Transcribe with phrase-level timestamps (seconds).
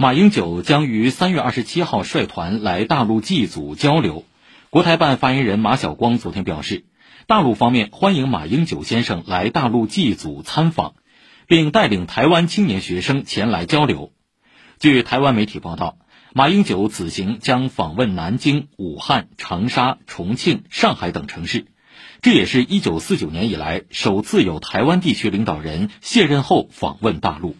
[0.00, 4.24] 马英九将于三月二十七号率团来大陆祭祖交流。
[4.70, 6.84] 国台办发言人马晓光昨天表示
[7.26, 10.94] 大陆方面欢迎马英九先生来大陆祭祖参访
[11.48, 14.12] 并带领台湾青年学生前来交流。
[14.78, 15.98] 据台湾媒体报道
[16.32, 21.66] 马英九此行将访问南京武汉长沙重庆上海等城市。
[22.22, 27.56] 这也是一九四九年以来首次有台湾地区领导人卸任后访问大陆。